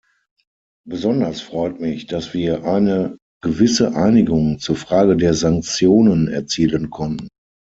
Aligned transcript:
Besonders 0.87 1.41
freut 1.41 1.79
mich, 1.79 2.07
dass 2.07 2.33
wir 2.33 2.63
eine 2.65 3.19
gewisse 3.43 3.93
Einigung 3.95 4.57
zur 4.57 4.75
Frage 4.75 5.15
der 5.15 5.35
Sanktionen 5.35 6.27
erzielen 6.27 6.89
konnten. 6.89 7.27